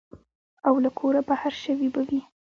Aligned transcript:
او 0.67 0.73
له 0.83 0.89
کوره 0.99 1.21
بهر 1.29 1.53
شوي 1.63 1.87
به 1.93 2.01
وي. 2.07 2.21